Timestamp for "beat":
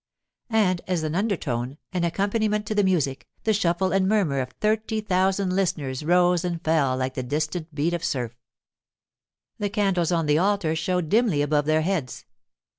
7.75-7.93